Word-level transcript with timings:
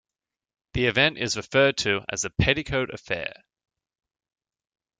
The 0.73 0.87
event 0.87 1.19
is 1.19 1.37
referred 1.37 1.77
to 1.77 2.01
as 2.09 2.23
the 2.23 2.31
Petticoat 2.31 2.89
affair. 2.89 3.35